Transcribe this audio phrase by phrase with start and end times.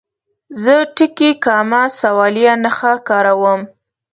[0.61, 3.61] زه ټکي، کامه، سوالیه نښه کاروم.